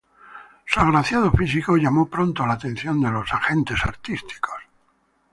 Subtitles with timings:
[0.65, 4.55] Su agraciado físico llamó pronto la atención de los agentes artísticos.